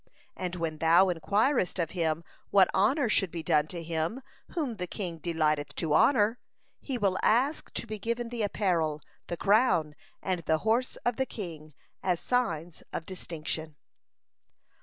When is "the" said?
4.77-4.87, 8.29-8.41, 9.27-9.37, 10.45-10.57, 11.17-11.27